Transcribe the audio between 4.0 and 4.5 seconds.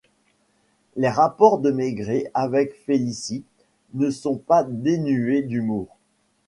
sont